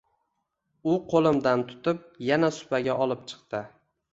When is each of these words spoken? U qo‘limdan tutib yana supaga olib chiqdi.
U 0.93 0.95
qo‘limdan 1.11 1.65
tutib 1.73 2.01
yana 2.31 2.53
supaga 2.59 2.99
olib 3.07 3.25
chiqdi. 3.33 3.63